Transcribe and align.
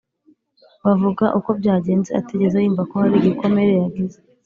bavuga 0.85 1.25
uko 1.37 1.49
byagenze 1.59 2.09
atigeze 2.19 2.57
yumva 2.63 2.83
ko 2.89 2.95
hari 3.01 3.15
igikomere 3.17 3.71
yagize 3.81 4.17